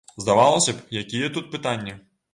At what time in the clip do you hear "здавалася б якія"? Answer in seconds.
0.23-1.29